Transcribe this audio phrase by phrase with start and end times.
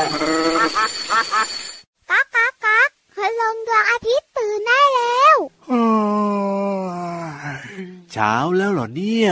[0.00, 5.36] ก๊ากก๊ากก๊ากพลงดวงอาทิตย์ตื่นได้แล้ว
[8.12, 9.30] เช้าแล้วเหรอเนี่ย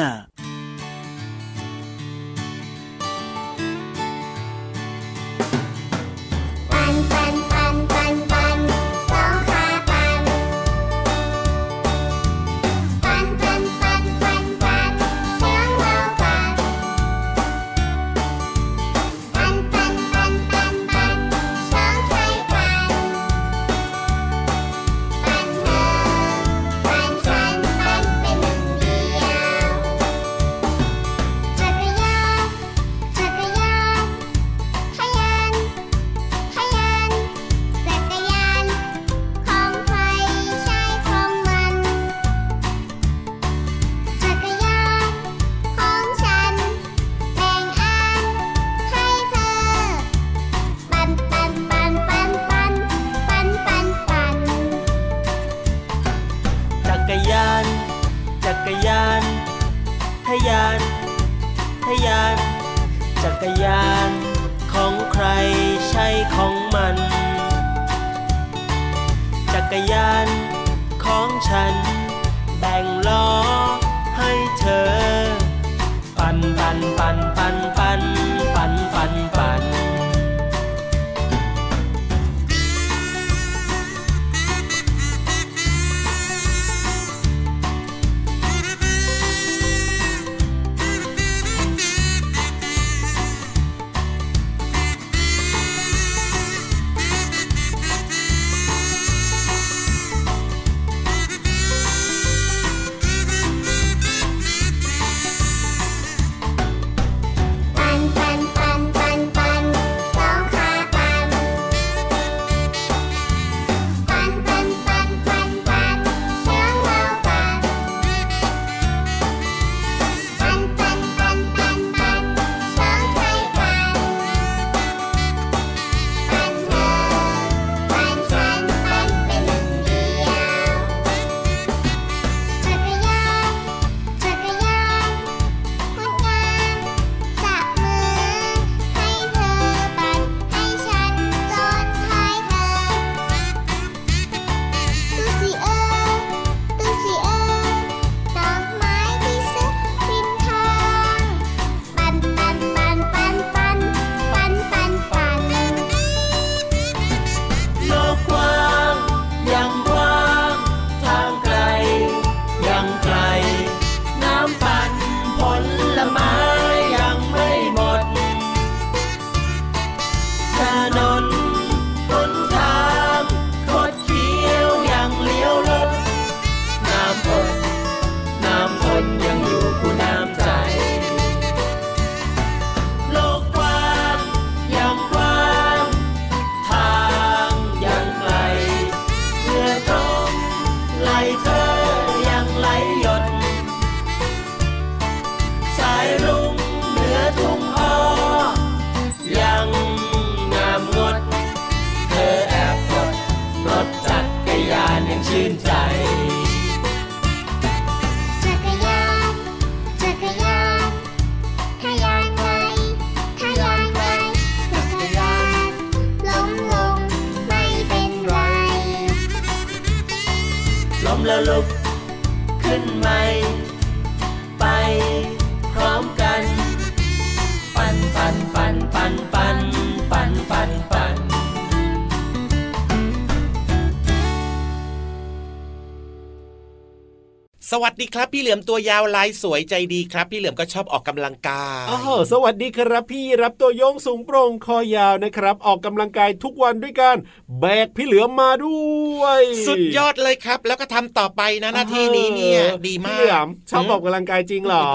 [237.73, 247.16] สวัสดีครับพี่เหลือมตัวยาวลายสวยใจดีครับ พี่เหลือมก็ชอบออกกำลังกายอ้าวสวัสดีครับพี่รับตัวโยงสูงโปร่งคอยาวนะครับ ออกกำลังกายทุกวันด้วยการ
[247.60, 248.81] แบกพี่เหลือมมาด้
[249.21, 254.87] วย สุดยอดเลยครับ แล้วก็ทำต่อไปนะหน้าที่นี้เนี่ยดีมาพี่เหลือมกชอบออกกำลังกายจริงเหรอ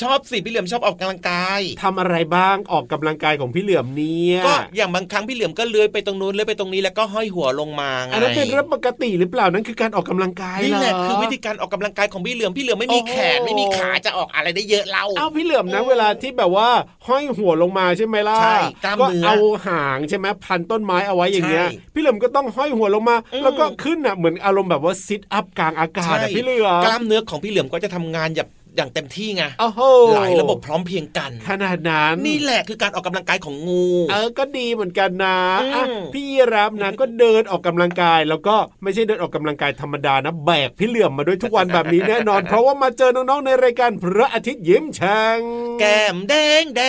[0.00, 16.68] ชอบสิพี่เหลือมชอบออกกำลังกายทำอะไรบ้างออกกำลังกายของพี่เหลือมเนี่ยก็อย่างบางครั้งพี่เหลือมก็เลื้อยไปตรงนู้นเลื้อยไปตรงนี้แล้วก็ห้อยหัวลงมาไงอันนั้นเป็นเรื่องปกติหรือเปล่านั่นคือการออกกำลังกายนี่แหละเรคือวิธีการออกกำลังกายของพี่เหลือมพี่เหลือมไม่มีแขนโอ้ไม่มีขาจะออกอะไรได้เยอะเล่าเอาพี่เหลือมนะเวลาที่แบบว่า
[17.06, 29.80] ห้อยหัวลงมาใช่ไหมล่ะใช่กล้ามเนื้อเอาหางใช่ไหมพันต้นไม้เอาไว้อย่างเงี้ยใช่พี่เหลือมก็ต้องห้อยหัวลงมาอืมแล้วก็ขึ้นอะเหมือนอารมณ์แบบว่าซิทอัพกลางอากาศใช่อะพี่เหลือมกล้ามเนื้อของพี่เหลือมก็จะทำงานหยับ อย่างเต็มที่ไงโอ้โห
[30.14, 45.38] หลายระบบพร้อมเพรียงกัน ขนาดนั้น นี่แหละคือการออกกำลังกายของงู เออก็ดีเหมือนกันนะอืมอะพี่ยีรับนะก็เดินออกกำลังกาย แล้วก็ไม่ใช่เดินออกกำลังกายธรรมดานะแบกพี่เหลื่อมมาด้วยทุกวันแบบนี้แน่นอน เพราะว่ามาเจอน้องๆในรายการพระอาทิตย์ยิ้มแฉ่ง
[45.80, 46.82] แก้มแดงแด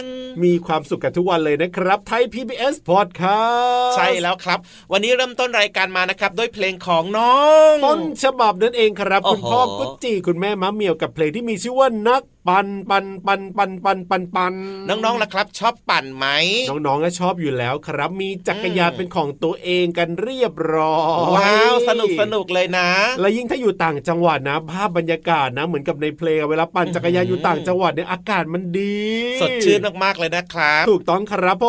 [0.00, 0.02] ง
[0.44, 4.58] มีความสุขกันทุกวันเลยนะครับ ไทย PBS Podcast ใช่แล้วครับ
[4.92, 7.36] วันนี้เริ่มต้นรายการมานะครับ ด้วยเพลงของน้อ
[7.72, 14.54] ง ต้นฉบับนั่นเองครับโอ้คุณโหพ่อกุ๊จีคุณแม่มะเหมียวกับเพลงที่มีชื่อว่านัก ปันปันปันปันปันปันปัน
[14.88, 16.26] น้องๆล่ะครับ ชอบปั่นไหม
[16.68, 22.88] น้องๆก็ชอบอยู่แล้วครับ มีจักรยานอืมเป็นของตัวเองกันเรียบร้อยว้าวสนุกสนุกเลยนะ
[23.20, 28.98] และยิ่งถ้าอยู่ต่างจังหวัดนะภาพบรรยากาศนะ เหมือนกับในเพลงเวลาปั่นจักรยานอยู่ต่างจังหวัดเนี่ยอากาศมันดี
[29.40, 31.66] สดชื่นมากๆเลยนะครับ ถูกต้องครับผ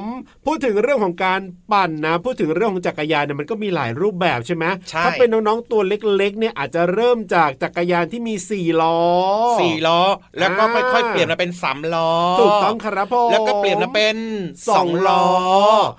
[0.00, 0.02] ม
[0.46, 1.40] พูดถึงเรื่องของการ
[1.72, 9.00] ปั่นนะ พูดถึงเรื่องของจักรยานเนี่ยมันก็มีหลายรูปแบบใช่ไหมใช่ถ้าเป็นน้องๆตัวเล็กๆเนี่ยอาจจะเริ่มจากจักรยานที่มีสี่ล้อ
[9.60, 10.00] สี่ล้อ
[10.38, 12.10] แล้วก็อ่าค่อยๆเปลี่ยนมาเป็นสามล้อ
[12.40, 14.16] ถูกต้องครับผมแล้วก็เปลี่ยนมาเป็น
[14.68, 15.24] สองล้อ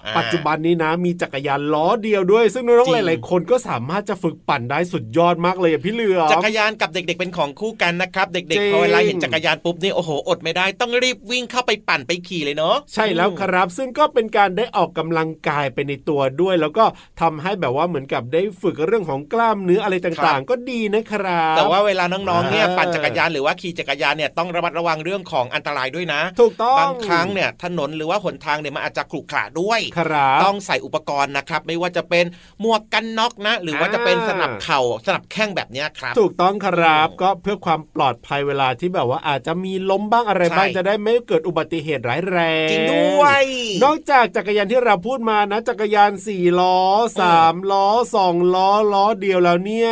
[0.06, 16.86] อ่าปัจจุบันนี้นะมีจักรยานล้อเดียวด้วย ซึ่งน้องจริๆงหลายๆคนก็สามารถจะฝึกปั่นได้สุดยอดมากเลยอะพี่เหลือมจักรยานกับเด็ก ๆ เป็นของคู่กันนะครับ เด็กจริงๆพอเวลาเห็นจักรยานปุ๊บนี่โอ้โหอดไม่ได้ ต้องรีบวิ่งเข้าไปปั่นไปขี่เลยเนาะใช่แล้วครับ ซึ่งก็เป็นการได้ออกกำลังกายไปในตัวด้วย แล้วก็
[17.22, 32.26] ทำให้แบบว่าเหมือนกับได้ฝึกเรื่องของกล้ามเนื้ออะไรต่างๆ ก็ดีนะครับ แต่ว่าเวลาน้องๆเนี่ยอ่าปั่นจักรยานหรือว่าขี่จักรยานเนี่ยต้องระมัดระวังเรื่องของอันตรายด้วยนะ ถูกต้องบางครั้งเนี่ยถนนหรือว่าหนทางเนี่ยมันอาจจะขรุขระด้วย ครับต้องใส่อุปกรณ์นะครับ ไม่ว่าจะเป็น
[32.62, 43.44] หมวกกันน็อกนะ หรือว่าจะเป็นอ่าสนับเข่าสนับแข้งแบบเนี้ยครับถูกต้องครับอืมก็เพื่อความปลอดภัยเวลาที่แบบว่าอาจจะมีล้มบ้างอะไรบ้างใช่จะได้ไม่เกิดอุบัติเหตุร้ายแรงจริงด้วย
[43.84, 46.80] นอกจากจักรยานที่เราพูดมานะ จักรยานสี่ล้อ
[47.20, 49.92] สามล้อสองล้อล้อเดียวแล้วเนี่ย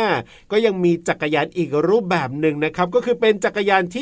[0.52, 3.98] ก็ยังมีจักรยานอีกรูปแบบหนึ่งนะครับ ก็คือเป็นจักรยานท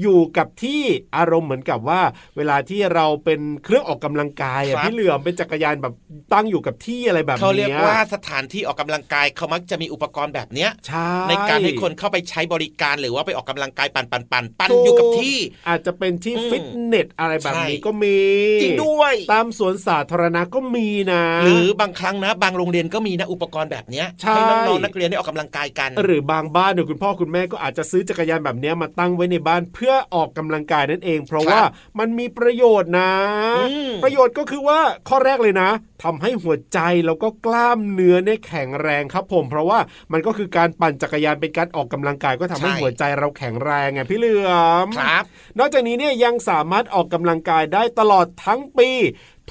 [0.00, 0.82] อยู่กับที่
[1.16, 2.00] อารมณ์เหมือนกับว่า
[2.36, 5.94] เวลาที่เราเป็นเครื่องออกกำลังกายอะครับพี่เหลือมเป็นจักรยานแบบ
[6.34, 15.36] ตั้งอยู่กับที่อะไรแบบนี้เขาเรียกว่าสถานที่ออกกำลังกายเขามักจะมีอุปกรณ์แบบเนี้ยใช่ในการให้คนเข้าไปใช้บริการหรือว่าไปออกกำลังกายปั่นปั่นปั่นปั่นถูกอยู่กับที่
[15.68, 18.18] อาจจะเป็นที่อืมฟิตเนสอะไรแบบนี้ใช่ก็มี
[18.62, 31.62] จริงด้วยตามสวนสาธารณะก็มีนะ หรือบางครั้งนะ บางโรงเรียนก็มีนะอุปกรณ์แบบเนี้ยใช่ให้น้องๆนักเรียนได้ออกกำลังกายกัน หรือบางบ้านเนี่ยคุณพ่อคุณแม่ก็อาจจะซื้อจักรยานแบบเนี้ยมาตั้งไว้ในบ้านเพื่อออกกำลังกายนั่นเอง เพราะครับว่า
[31.98, 33.12] มันมีประโยชน์นะ
[33.58, 35.70] อืมประโยชน์ก็คือว่าข้อแรกเลยนะ
[36.04, 39.78] ทำให้หัวใจแล้วก็กล้ามเนื้อเนี่ยแข็งแรงครับผม เพราะว่า
[40.12, 44.50] มันก็คือการปั่นจักรยานเป็นการออกกำลังกายก็ทำให้ใช่หัวใจเราแข็งแรงไงพี่เหลือ
[44.84, 45.24] มครับ
[45.58, 48.90] นอกจากนี้เนี่ยยังสามารถออกกำลังกายได้ตลอดทั้งปี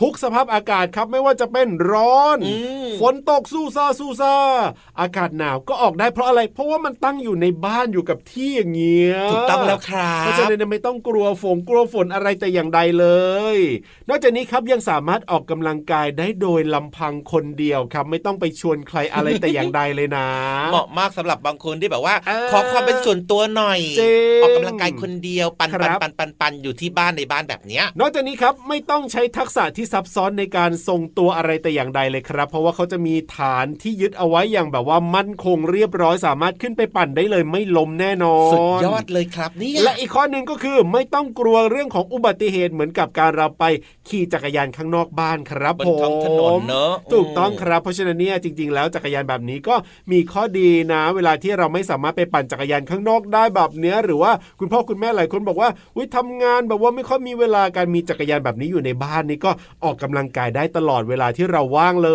[0.01, 2.55] ทุกสภาพอากาศครับไม่ว่าจะเป็นร้อนอื
[2.85, 4.35] มฝนตกสู้ซาสู้ซา
[4.99, 13.07] อากาศหนาวก็ออกได้เพราะอะไร เพราะว่ามันตั้งอยู่ในบ้านอยู่กับที่อย่างเงี้ยถูกต้องแล้วครับเพราะฉะนั้นเนยไม่ต้องกลัวฝนกลัวฝนอะไรแต่อย่างใดเล
[13.55, 13.57] ย
[14.09, 20.27] นอกจากนี้ครับยังสามารถออกกำลังกายได้โดยลำพังคนเดียวครับ ไม่ต้องไปชวนใครอะไรแต่อย่างใดเลยนะ
[20.71, 43.63] เหมาะมากสำหรับบางคนที่แบบว่าเออขอความเป็นส่วนตัวหน่อยจริงออกกำลังกายคนเดียวปั่นครัปั่นบปั่นปั่นปั่นอยู่ที่บ้านในบ้านแบบเนี้ย นอกจากนี้ครับไม่ต้องใช้ทักษะที่ซับซ้อนในการทรงตัวอะไรแต่อย่างใดเลยครับ เพราะว่าเขาจะมีฐานที่ยึดเอาไว้อย่างแบบว่ามั่นคงเรียบร้อยสามารถขึ้นไปปั่นได้เลยไม่ล้มแน่นอนสุดยอดเลยครับเนี่ยและอีกข้อหนึ่งก็คือไม่ต้องกลัวเรื่องของอุบัติเหตุเหมือนกับการเราไป
[44.07, 49.75] ขี่จักรยานข้างนอกบ้านครับบนผมท้องถนนเนอะถูกต้องครับ เพราะฉะนั้นเนี่ยจริง ๆ แล้วจักรยานแบบนี้ก็
[50.11, 59.51] มีข้อดีนะ เวลาที่เราไม่สามารถไปปั่นจักรยานข้างนอกได้แบบเนี้ยหรือว่าคุณพ่อคุณแม่หลายคนบอกว่าอุ้ยทำงานแบบว่าไม่ค่อยมีเวลาการมีจักรยานแบบนี้อยู่ในบ้านนี่ก็
[59.83, 62.11] ออกกำลังกายได้ตลอดเวลาที่เราว่างเล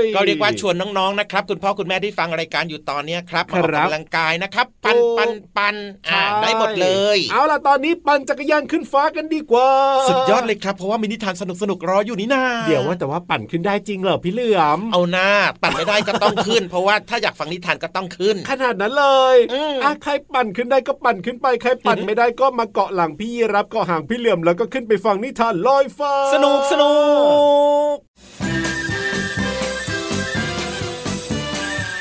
[0.00, 5.76] ย ก็เรียกว่าชวนน้องๆนะครับ คุณพ่อคุณแม่ที่ฟังรายการอยู่ตอนเนี้ยครับมาออกครับกำลังกายนะครับ ปั่นถูกปั่นปั่น
[6.08, 9.68] อ่าใช่ได้หมดเลย เอาล่ะตอนนี้ปั่นจักรยานขึ้นฟ้ากันดีกว่า
[10.08, 15.28] สุดยอดเลยครับ เพราะว่ามีนิทานสนุกสนุกๆรออยู่นี่นาเดี๋ยวว่าแต่ว่าปั่นขึ้นได้จริงเหรอพี่เหลือมเอาหน้า
[15.62, 26.97] ปั่นไม่ได้ก็ต้องขึ้น เพราะว่าถ้าอยากฟังนิทานก็ต้องขึ้น ขนาดนั้นเลยอืมอะใครปั่นขึ้นได้ก็ปั่นขึ้นไปใครปั่นไม่ได้ก็มาเกาะหลังพี่ยีรับเกาะหางพี่เหลื่อมแล้วก็ขึ้นไปฟังนิทานลอยฟ้า สนุกสนุก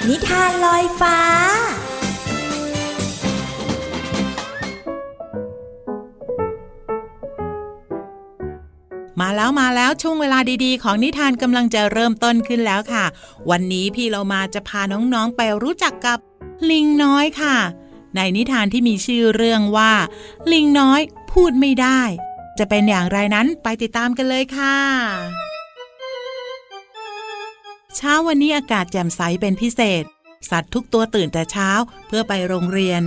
[0.07, 1.17] นิทานลอยฟ้า
[9.21, 13.05] มาแล้วมาแล้วช่วงเวลาดีๆ ของนิทานกำลังจะเริ่มต้นขึ้นแล้วค่ะ
[13.49, 16.17] วันนี้พี่เรามาจะพาน้องๆไปรู้จักกับ
[16.69, 17.57] ลิงน้อยค่ะ
[18.15, 19.91] ในนิทานที่มีชื่อเรื่องว่า
[20.51, 21.01] ลิงน้อย
[21.31, 22.01] พูดไม่ได้
[22.59, 24.77] จะเป็นอย่างไรนั้นไปติดตามกันเลยค่ะ
[27.95, 30.03] เช้าวันนี้อากาศแจ่มใสเป็นพิเศษ
[30.49, 31.69] สัตว์ทุกตัวตื่นแต่เช้า
[32.07, 33.01] เพื่อไปโรงเรียน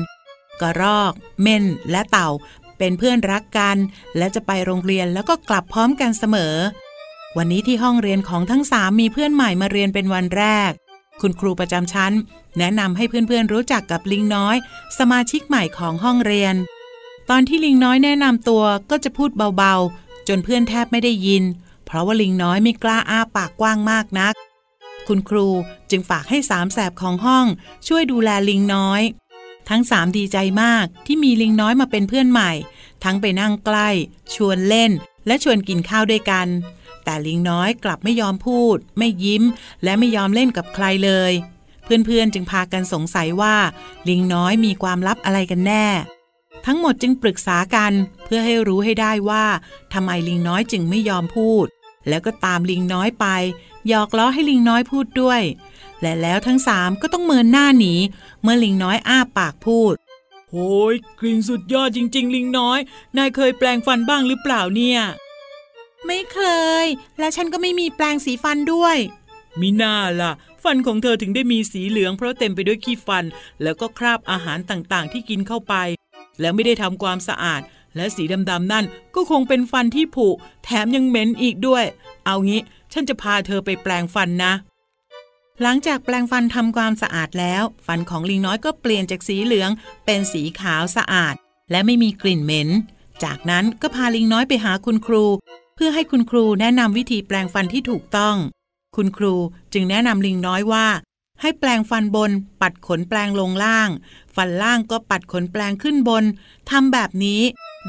[0.60, 2.28] กระรอก เม่น และเต่า
[2.78, 3.76] เป็นเพื่อนรักกัน
[4.16, 6.54] และจะไปโรงเรียนแล้วก็กลับพร้อมกันเสมอ
[7.36, 10.70] วันนี้ที่ห้องเรียนของทั้งสามมีเพื่อนใหม่มาเรียนเป็นวันแรก
[11.20, 12.12] คุณครูประจำชั้น
[12.58, 14.56] แนะนำให้เพื่อนๆรู้จักกับลิงน้อย
[14.98, 16.54] สมาชิกใหม่ของห้องเรียน
[17.32, 21.44] ตอนที่ลิงน้อยแนะนำตัวก็จะพูดเบาๆ จนเพื่อนแทบไม่ได้ยิน
[21.86, 24.34] เพราะว่าลิงน้อยไม่กล้าอ้าปากกว้างมากนัก
[25.06, 25.48] คุณครู
[25.90, 27.46] จึงฝากให้สามแสบของห้อง
[27.88, 29.02] ช่วยดูแลลิงน้อย
[29.68, 32.50] ทั้งสามดีใจมากที่มีลิงน้อยมาเป็นเพื่อนใหม่
[33.04, 33.88] ทั้งไปนั่งใกล้
[34.34, 34.90] ชวนเล่น
[35.26, 36.46] และชวนกินข้าวด้วยกัน
[37.04, 39.42] แต่ลิงน้อยกลับไม่ยอมพูด ไม่ยิ้ม
[39.84, 41.32] และไม่ยอมเล่นกับใครเลย
[41.84, 43.56] เพื่อนๆจึงพากันสงสัยว่า
[44.08, 45.86] ลิงน้อยมีความลับอะไรกันแน่
[46.66, 47.92] ทั้งหมดจึงปรึกษากัน
[48.24, 49.44] เพื่อให้รู้ให้ได้ว่า
[49.92, 51.66] ทำไมลิงน้อยจึงไม่ยอมพูด
[52.08, 53.26] แล้วก็ตามลิงน้อยไป
[53.88, 55.40] หยอกล้อให้ลิงน้อยพูดด้วย
[56.00, 57.94] และแล้วทั้งสามก็ต้องเมินหน้าหนี
[58.42, 59.94] เมื่อลิงน้อยอ้าปากพูด
[60.50, 62.78] โอ้ยกลิ่นสุดยอดจริง ๆ ลิงน้อย
[63.16, 65.00] นายเคยแปลงฟันบ้างหรือเปล่าเนี่ย
[66.06, 66.40] ไม่เค
[66.84, 66.86] ย
[67.18, 68.96] และฉันก็ไม่มีแปรงสีฟันด้วย
[69.60, 73.24] มีหน้าล่ะ ฟันของเธอถึงได้มีสีเหลืองเพราะเต็มไปด้วยขี้ฟัน
[73.62, 75.74] แล้วก็คราบอาหารต่างๆ ที่กินเข้าไป
[76.40, 77.62] แล้วไม่ได้ทำความสะอาด
[77.96, 80.28] และสีดำๆนั่นก็คงเป็นฟันที่ผุ
[80.64, 81.84] แถมยังเหม็นอีกด้วย
[82.24, 82.60] เอางี้
[82.92, 84.52] ฉันจะพาเธอไปแปลงฟันนะ
[85.62, 89.70] หลังจากแปรงฟันทำความสะอาดแล้ว ฟันของลิงน้อยก็เปลี่ยนจากสีเหลือง
[90.04, 91.34] เป็นสีขาวสะอาด
[91.70, 92.68] และไม่มีกลิ่นเหม็น
[93.24, 95.24] จากนั้นก็พาลิงน้อยไปหาคุณครู
[95.74, 98.36] เพื่อให้คุณครูแนะนำวิธีแปลงฟันที่ถูกต้อง
[98.96, 99.34] คุณครู
[99.72, 100.86] จึงแนะนำลิงน้อยว่า
[101.42, 102.30] ให้แปลงฟันบน
[102.62, 103.88] ปัดขนแปลงลงล่าง
[104.36, 106.24] ฟันล่างก็ปัดขนแปลงขึ้นบน
[106.70, 107.42] ทำแบบนี้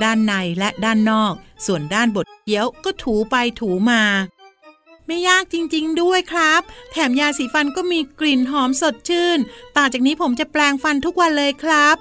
[0.04, 1.34] ด้านในและด้านนอก
[1.66, 4.04] ส่วนด้านบดเคี้ยวก็ถูไปถูมา
[5.08, 9.40] ไม่ยากจริงๆด้วยครับ แถมยาสีฟันก็มีกลิ่นหอมสดชื่น
[9.78, 11.98] ต่อจากนี้ผมจะแปลงฟันทุกวันเลยครับ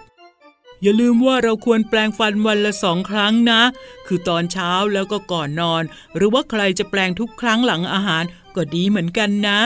[0.82, 3.62] อย่าลืมว่าเราควรแปลงฟันวันละสองครั้งนะ
[4.06, 5.82] คือตอนเช้าแล้วก็ก่อนนอน
[6.16, 8.24] หรือว่าใครจะแปลงทุกครั้งหลังอาหาร
[8.56, 9.60] ก็ดีเหมือนกันนะ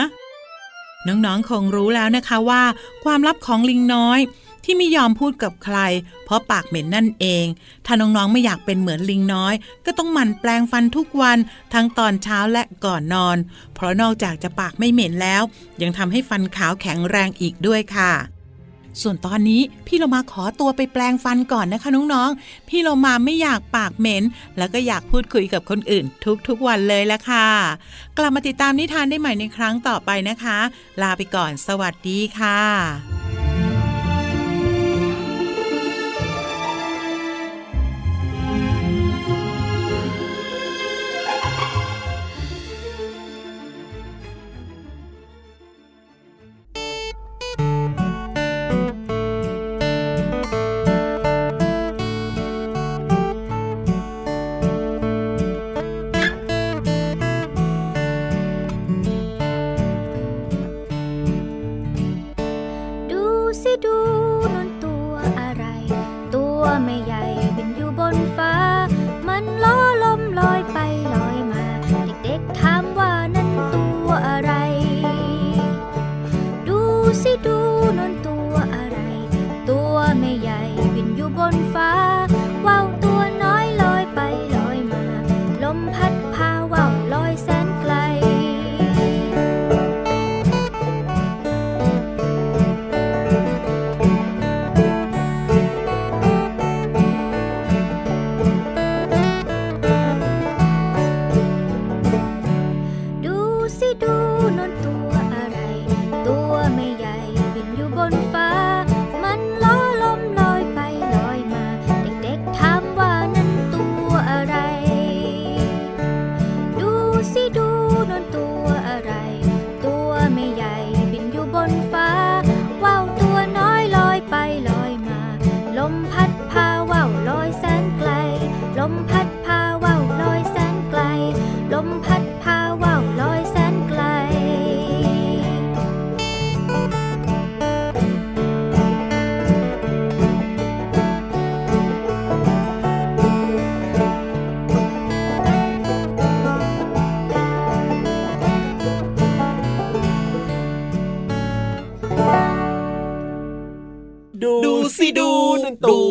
[1.07, 2.63] น้องๆ คงรู้แล้วนะคะว่า
[3.03, 4.19] ความลับของลิงน้อย
[4.63, 5.77] ที่ไม่ยอมพูดกับใคร
[6.25, 7.45] เพราะปากเหม็นนั่นเอง
[7.85, 9.53] ถ้าน้องๆ ไม่อยากเป็นเหมือนลิงน้อย
[9.85, 11.37] ก็ต้องหมั่นแปลงฟันทุกวัน
[11.73, 13.37] ทั้งตอนเช้าและก่อนนอน
[13.75, 15.41] เพราะนอกจากจะปากไม่เหม็นแล้ว
[15.81, 18.13] ยังทำให้ฟันขาวแข็งแรงอีกด้วยค่ะ
[19.01, 24.23] ส่วนตอนนี้พี่เรามาขอตัวไปแปลงฟันก่อนนะคะน้องๆ พี่เรามาไม่อยากปากเหม็น
[24.57, 26.05] แล้วก็อยากพูดคุยกับคนอื่น
[26.47, 27.47] ทุกๆวันเลยละค่ะ
[28.17, 30.57] กลับมาติดตามนิทานได้ใหม่ในครั้งต่อไปนะคะ
[31.01, 33.44] ลาไปก่อน สวัสดีค่ะ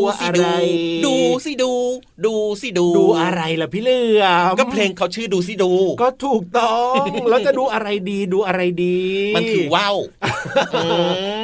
[0.04, 0.46] ตัวอะไร
[1.06, 1.72] ดูสิดู
[2.26, 6.94] ดูสิดู ดูอะไรล่ะพี่เหลือมก็เพลงเขาชื่อดูสิดู ก็ถูกต้อง
[7.30, 8.98] แล้วจะดูอะไรดีดูอะไรดี
[9.36, 9.96] มันคือว่าว
[10.74, 10.86] อื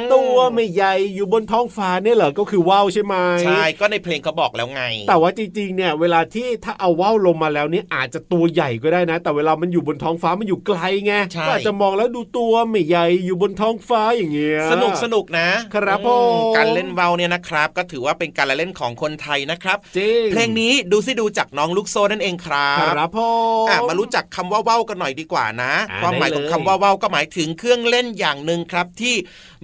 [0.13, 3.15] ตัวตัวไม่ใหญ่อยู่บนท้องฟ้าเนี่ยเหรอก็คือว่าวใช่ไหม
[3.45, 23.29] ใช่ก็ในเพลงเขาบอกแล้วไง แต่ว่าจริงๆเนี่ย เวลาที่ถ้าเอาว่าวลงมาแล้วเนี่ยอาจจะตัวใหญ่ก็ได้นะ แต่เวลามันอยู่บนท้องฟ้ามันอยู่ไกลไงใช่ก็อาจจะมองแล้วดูตัวไม่ใหญ่อยู่บนท้องฟ้าอย่างเงี้ยสนุกสนุกนะ ครับผมการเล่นว่าวเนี่ยนะครับ ก็ถือว่าเป็นการละเล่นของคนไทยนะครับจริงเพลงนี้ดูสิดูจากน้องลูกโซนั่นเองครับครับพ่อ
[23.69, 29.15] อะมารู้จักคำว่าว่าวกันหน่อยดีกว่านะอ่าความหมายของได้เลยคำว่าว่าวก็หมายถึงเครื่องเล่นอย่างหนึ่งครับที่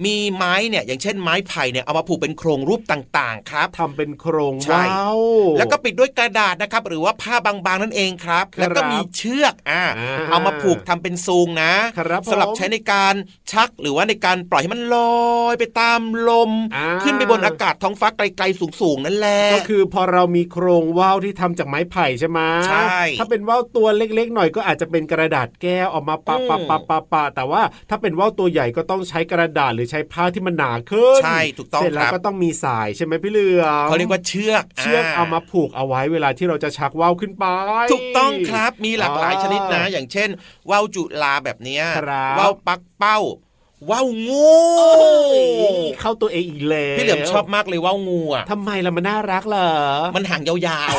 [0.04, 5.20] มีไม้เนี่ยอย่างเช่นไม้ไผ่เนี่ยเอามาผูกเป็นโครงรูปต่างๆ ครับทำเป็นโครงใช่ว่าว
[5.58, 13.14] แล้วก็ปิดด้วยกระดาษนะครับ หรือว่าผ้าบางๆนั่นเองครับครับแล้วก็มีเชือกอ่าอ่าเอามาผูกทำเป็นซูงนะครับผมสำหรับใช้ในการ
[13.52, 37.44] ชักหรือว่าในการปล่อยให้มันลอยไปตามลมอ่าขึ้นไปบนอากาศท้องฟ้าไกลๆสูงๆนั่นแหละก็คือพอเรามีโครงว่าวที่ทำจากไม้ไผ่ใช่ไหมใช่ถ้าเป็นว่าวตัวเล็กๆ หน่อยก็อาจจะเป็นกระดาษแก้วเออกมาปะอืมปะปะปะปะแต่ว่าถ้าเป็นว่าวตัวใหญ่ก็ต้องใช้กระดาษหรือใช้ผ้าที่มันหนาขึ้นใช่ถูกต้องเสร็จแล้วครับก็ต้องมีสายใช่ไหมพี่เหลือมเขาเรียกว่าเชือกเชือกเอามาผูกเอาไว้เวลาที่เราจะชักว่าวขึ้นไป
[37.92, 40.28] ถูกต้องครับมีหลากหลายอ่าชนิดนะ อย่างเช่น
[40.70, 43.18] ว่าวจุลาแบบเนี้ยครับว่าวปักเป้า
[43.90, 45.42] ว่าวงูเอ้ย
[46.00, 49.70] เข้าตัวเองอีกแล้วพี่เหลือมชอบมากเลยว่าวงูอะทำไมล่ะมันน่ารักเหรอ
[50.16, 50.94] มันหางยาว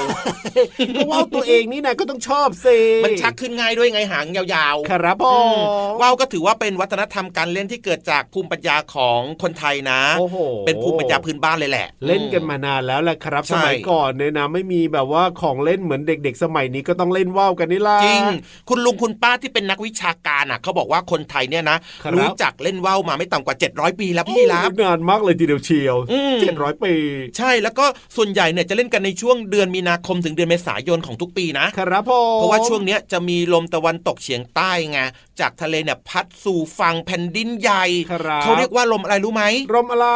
[0.95, 18.23] ก็ว่าวตัวเองนี่นะก็ต้องชอบสิๆมันชักขึ้นง่ายด้วยไงหางยาวๆครับผอืมมว่าวก็ถือว่าเป็นวัฒนธรรมการเล่นที่เกิดจากภูมิปัญญาของคนไทยนะโอ้โหเป็นภูมิปัญญาพื้นบ้านเลยแหละ เล่นกันมานานแล้วแหละครับใช่สมัยก่อนเนี่ยนะไม่มีแบบว่าของเล่นเหมือนเด็ก ๆ สมัยนี้ก็ต้องเล่นว่าวกันนี่ล่ะจริง
[18.69, 26.93] คุณลุงคุณป้าที่เป็นนักวิชาการอะเขาบอกว่าคนไทยเนี่ยนะครับรู้จักเล่นว่าวมาไม่ต่ำกว่า 700 ปีแล้วพี่รับโอ้นานมากเลยทีเดียวเชียวอืมเจ็ดร้อยปี
[27.37, 27.85] ใช่แล้วก็
[28.15, 34.99] ส่วนใหญ่เนี่ยจะเล่นกันในช่วงเดือนมีนาคมถึงเดือนเมษายนของทุกปีนะครับผมเพราะว่าช่วงเนี้ยจะมีลมตะวันตกเฉียงใต้ไง
[35.41, 39.43] จากทะเลเนี่ยพัดสู่ฝั่งแผ่นดินใหญ่ครับเขาเรียกว่าลมอะไรรู้ไหม
[39.75, 40.07] ลมอะไร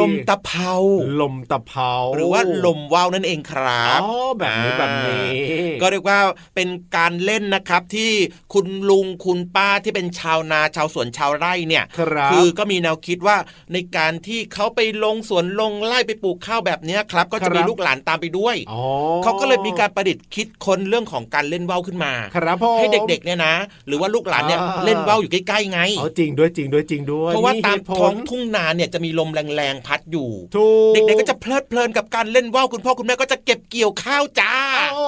[0.00, 0.74] ลมตะเภา
[1.20, 5.28] ลมตะเภาหรือว่าลมว่าวนั่นเองครับอ๋อแบบนี้แบบนี้
[5.82, 6.18] ก็เรียกว่า
[6.54, 8.10] เป็นการเล่นนะครับที่
[8.52, 13.36] คุณลุงคุณป้าที่เป็นชาวนาชาวสวนชาวไร่เนี่ยครับคือก็มีแนวคิดว่า
[13.72, 18.82] ในการที่เขาไปลงสวนลงไร่ไปปลูกข้าวแบบเนี้ยครับ ก็จะมีลูกหลานตามไปด้วยอ๋อ
[19.22, 23.54] เขาก็เลยมีการประดิษฐ์คิดค้นเรื่องของการเล่นว่าวขึ้นมาครับผมให้เด็กๆเนี่ยนะ
[23.86, 34.54] หรือว่าลูกหลานเนี่ยอ่าเล่นว่าวอยู่ใกล้ๆไงเอาจริงด้วยจริงด้วยจริงด้วยเพราะว่าตามเหตุผท้อลงทุ่งนาเนี่ยจะมีลมแรงๆพัดอยู่ถูกเด็กๆก็จะเพลิดเพลินกับการเล่นว่าวคุณพ่อคุณแม่ก็จะเก็บเกี่ยวข้าวจ้า
[34.94, 35.06] โอ้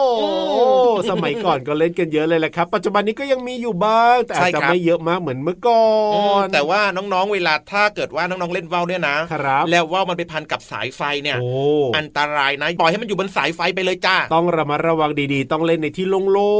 [1.10, 5.82] สมัยก่อนก็เล่นกันเยอะเลยแหละครับ ปัจจุบันนี้ก็ยังมีอยู่บ้างแต่อาจใช่จะครับไม่เยอะมากเหมือนเมื่อก่อ
[6.14, 11.50] อืมนแต่ว่าน้องๆเวลาถ้าเกิดว่าน้องๆเล่นว่าวเนี่ยนะครับแล้วว่าวมันไปพันกับสายไฟเนี่ยโอ้
[11.96, 16.50] อันตรายนะปล่อยให้มันอยู่บนสายไฟไปเลยจ้าต้องระมัดระวังดีๆ ต้องเล่นในที่โล่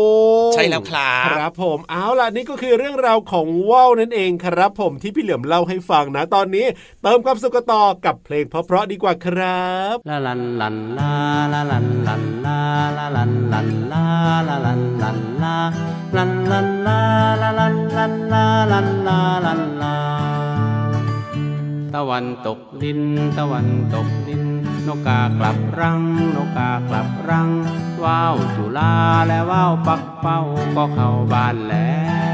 [0.48, 6.66] งๆใช่แล้วครับครับผมเอาล่ะนี่ก็คือเรื่องราวของว่าวนั่นเองครับ ผมที่พี่เหลือมเล่าให้ฟังนะตอนนี้
[7.03, 11.12] เติมความสุขต่อกับเพลงเพราะๆดีกว่าครับลาลันลันลา
[11.53, 12.61] ลาลันลันลา
[12.97, 14.05] ลาลันลันลา
[14.49, 15.57] ลาลันลันลา
[16.16, 17.01] ลันลันลา
[17.42, 19.97] ลาลันลันลาลันลาลันลา
[21.94, 23.01] ตะวันตกดิน
[23.38, 24.44] ตะวันตกดิน
[24.87, 26.01] นกกากลับรัง
[26.37, 27.49] นกกากลับรัง
[28.05, 28.92] ว้าวจุลา
[29.27, 30.40] และว้าวปักเป้า
[30.77, 31.90] ก็เข้าบ้านแล้
[32.33, 32.34] ว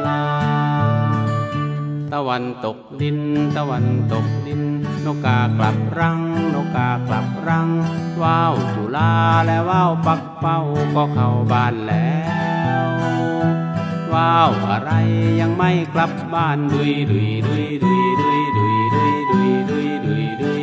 [2.27, 3.19] วันตกดิน
[3.57, 4.61] ตะวันตกดิน
[5.05, 6.19] นกกากลับรัง
[6.53, 7.69] นกกากลับรัง
[8.21, 9.13] ว้าวจุลา
[9.45, 10.59] และว้าวปักเป้า
[10.95, 12.13] ก็เข้าบ้านแล้
[12.83, 12.87] ว
[14.13, 14.91] ว้าวอะไร
[15.39, 20.60] ยังไม่กลับบ้านดุยดุยดุยดุยดุยดุยดุยดุยดุยดุยดุยดุย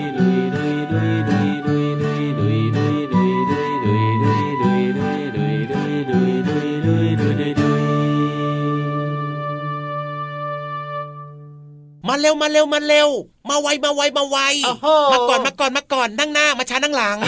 [12.08, 13.08] มาเร็วมาเร็วมาเร็ว
[13.50, 17.18] มาไวมาไวมาไวโอ้โหมาก่อนมาก่อนมาก่อนนั่งหน้ามาช้านั่งหลัง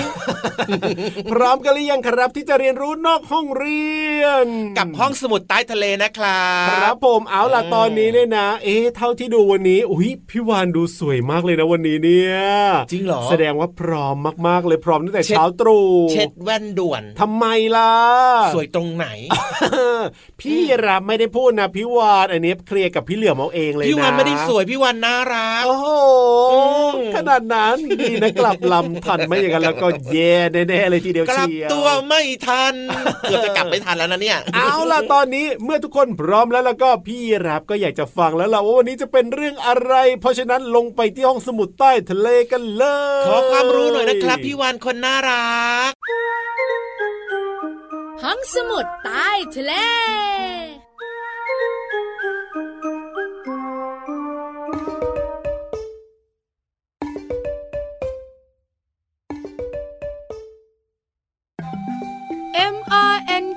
[1.31, 3.91] พร้อมกันหรือยังครับที่จะเรียนรู้นอกห้องเรี
[4.23, 4.47] ยน
[4.79, 12.37] กับห้องสมุดใต้ทะเลนะครับครับผมเอาล่ะเออตอนนี้เนี่ยนะ เอ๊ะเท่าที่ดูวันนี้อุ้ยพี่วานดูสวยมากเลยนะวันนี้เนี่ย
[12.91, 17.45] จริงเหรอแสดงว่าพร้อมมากๆเลยพร้อมตั้งแต่เช็ดเช้าตรู่เช็ดแว่นด่วนทำไม
[17.77, 17.93] ล่ะ
[18.55, 19.07] สวยตรงไหน
[20.41, 25.87] พี่รับไม่ได้พูดนะพี่วานอันนี้เคลียร์กับพี่เหลือมเอาเองเลยนะพี่วันไม่ได้สวยพี่วันน่ารักโอ้โห
[27.17, 30.35] ขนาดนั้นดีนะกลับลำทันไม่อย่างนั้นแล้วก็แย่
[30.69, 32.75] แน่ๆเลยทีเดียวกลับเชียวตัวไม่ทัน
[33.23, 42.85] เกือบจะกลับไม่ทันแล้วนะเนี่ย เอาล่ะตอนนี้เมื่อทุกคนพร้อมแล้วแล้วก็พี่รับก็อยากจะฟังแล้วล่ะว่าวันนี้จะเป็นเรื่องอะไร เพราะฉะนั้นลงไปที่ห้องสมุดใต้ทะเลกันเล
[43.23, 45.93] ย ขอความรู้หน่อยนะครับ พี่วานคนน่ารัก
[48.23, 49.73] ห้องสมุดใต้ทะเล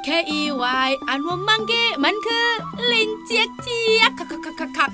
[0.08, 0.42] K E
[0.88, 2.48] Y อันว่ามังเก้มันคือ
[2.92, 4.92] ลิงเจี๊ยกเจี๊ยกคักคักคักคัก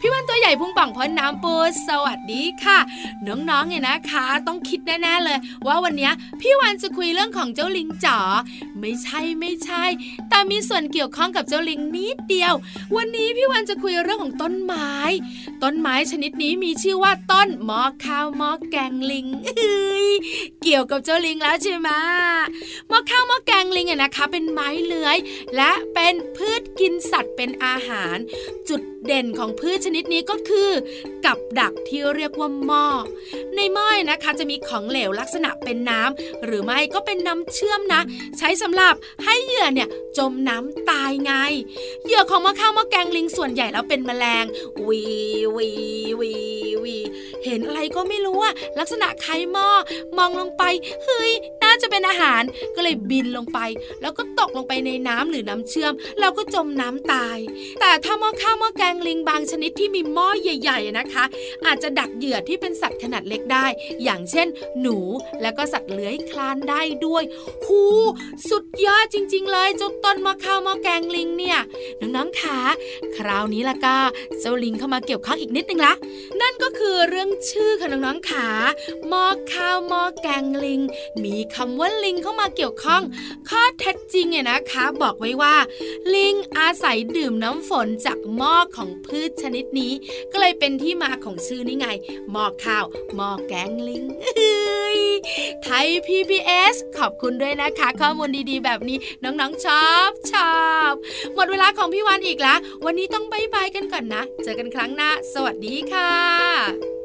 [0.00, 1.54] พี่วันตัวใหญ่พุงป่องพ้นน้ำปู
[1.88, 2.78] สวัสดีค่ะ
[3.26, 8.18] น้องๆเนี่ยนะคะ ต้องคิดแน่ๆเลย ว่าวันนี้พี่วันจะคุยเรื่องของเจ้าลิงจ๋อ
[8.80, 9.84] ไม่ใช่ไม่ใช่
[10.28, 12.54] แต่มีส่วนเกี่ยวข้องกับเจ้าลิงนิดเดียว
[12.96, 14.94] วันนี้พี่วันจะคุยเรื่องของต้นไม้
[15.62, 20.08] ต้นไม้ชนิดนี้มีชื่อว่าต้นมอข้าวมอแกงลิงเอ้ย
[20.62, 21.88] เกี่ยวกับเจ้าลิงแล้วใช่ไหม
[22.90, 25.18] มอข้าวมอแกงลิงเนี่ยนะคะ เป็นไม้เลื้อย
[25.56, 28.16] และเป็นพืชกินสัตว์เป็นอาหาร
[28.68, 30.70] จุดเด่นของพืชชนิดนี้ก็คือ
[31.24, 32.86] กับดักที่เรียกว่าหม้อ
[33.54, 38.00] ในหม้อนะคะจะมีของเหลวลักษณะเป็นน้ำหรือไม่ก็เป็นน้ำเชื่อมนะ
[38.38, 38.94] ใช้สำหรับ
[39.24, 41.32] ให้เหยื่อเนี่ยจมน้ำตายไง
[42.04, 44.44] เหยื่อของมะข้าวมะแกงลิงส่วนใหญ่แล้วเป็นแมลง
[44.88, 45.04] วี
[45.56, 45.70] วี
[46.20, 46.32] วี
[46.84, 46.96] วี
[47.44, 49.68] เห็นอะไรก็ไม่รู้อะลักษณะคล้ายหม้อ
[50.18, 50.62] มองลงไป
[51.04, 51.32] เฮ้ย
[51.70, 52.42] น่าจะเป็นอาหาร
[52.76, 53.58] ก็เลยบินลงไป
[54.02, 57.38] แล้วก็ตกลงไปในน้ำหรือน้ำเชื่อมแล้วก็จมน้ำตาย
[57.80, 61.24] แต่ถ้าหม้อข้าวหม้อแกงลิงบางชนิดที่มีหม้อใหญ่ ๆนะคะ
[61.66, 63.66] อาจจะดักเหยื่อที่เป็นสัตว์ขนาดเล็กได้
[64.02, 64.46] อย่างเช่น
[64.80, 64.98] หนู
[65.42, 67.24] และก็สัตว์เลื้อยคลานได้ด้วย
[67.66, 67.82] หู
[68.50, 71.58] สุดยอดจริง ๆ เลยเจ้าต้นหม้อข้าวหม้อแกงลิงเนี่ย
[72.00, 72.60] น้องๆคะ
[73.16, 73.96] คราวนี้ละก็
[74.40, 75.94] เจ้าลิงเข้ามาเกี่ยวข้องอีกนิดนึงละ
[76.40, 78.48] นั่นก็คือเรื่องชื่อค่ะน้องๆขา
[79.08, 80.80] หม้อข้าวหม้อแกงลิง
[81.24, 83.02] มีคคำว่าลิงเข้ามาเกี่ยวข้อง
[83.48, 85.54] ข้อเท็จจริงเนี่ยนะคะ บอกไว้ว่า
[86.14, 89.92] ลิงอาศัยดื่มน้ำฝนจากหม้อของพืชชนิดนี้
[90.32, 91.86] ก็เลยเป็นที่มาของชื่อนี่ไง
[92.30, 92.84] หม้อข้าว
[93.16, 94.02] หม้อแกงลิง
[95.62, 100.54] ไทย PBS ขอบคุณด้วยนะคะ ข้อมูลดีๆ แบบนี้น้องๆชอบชอ
[100.90, 100.92] บ
[101.34, 106.99] หมดเวลาของพี่วันอีกแล้ววันนี้ต้องบายบายกันก่อนนะ เจอกันครั้งหน้า สวัสดีค่ะ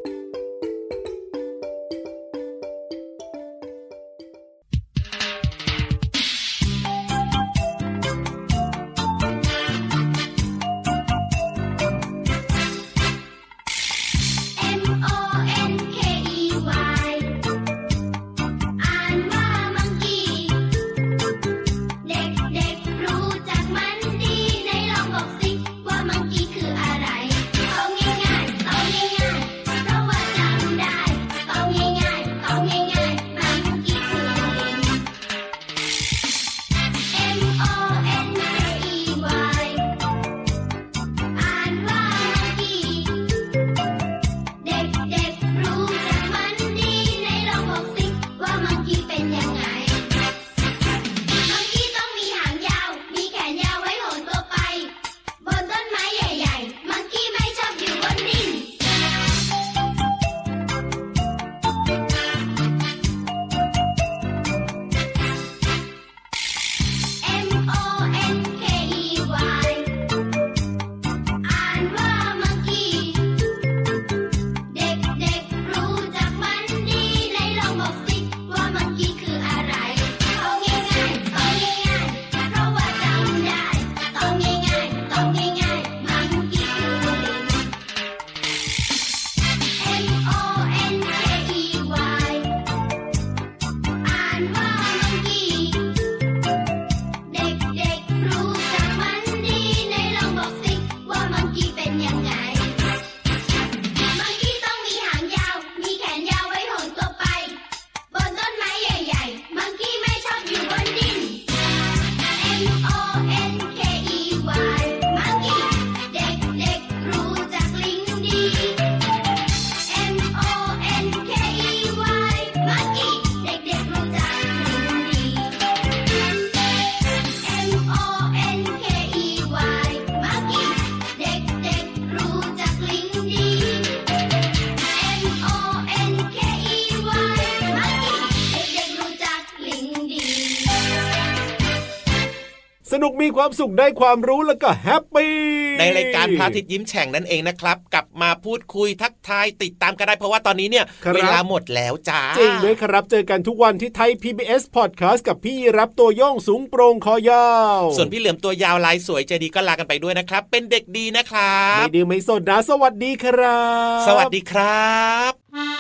[143.04, 145.36] นุกมีความสุขได้ความรู้แล้วก็แฮปปี้
[145.80, 157.48] ในรายการพระอาทิตย์ยิ้มแฉ่งนั่นเองนะครับกลับมาพูดคุยทักทายติดตามกันได้เพราะว่าตอนนี้เนี่ยครับเวลาหมดแล้วจ้าจริงด้วยครับเจอกันทุกวันที่ไทย PBS Podcast กับพี่รับตัวโย่องสูงโปร่งคอยา
[157.80, 163.62] ว ส่วนพี่เหลือมตัวยาวลายสวยใจดีก็ลากันไปด้วยนะครับ เป็นเด็กดีนะครับไม่ดื้อไม่สนนะสวัสดีครั
[163.98, 164.94] บ สวัสดีครั
[165.32, 165.75] บ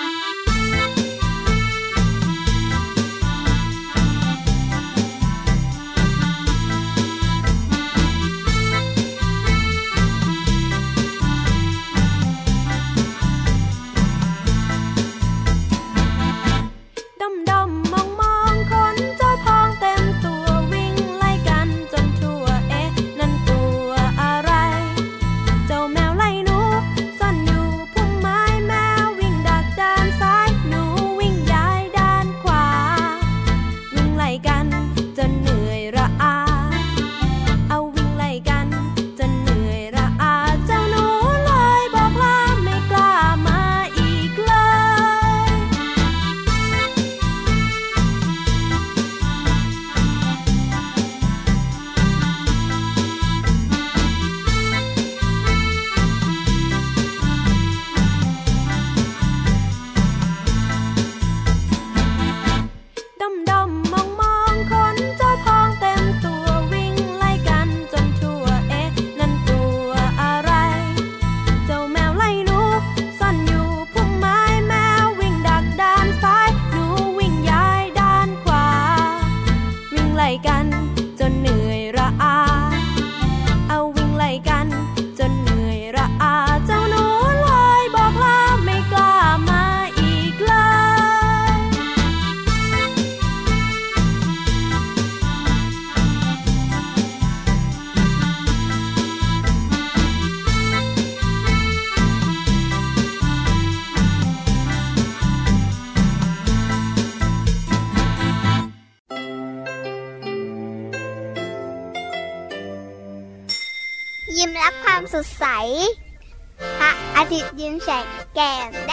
[118.39, 118.84] ยิ้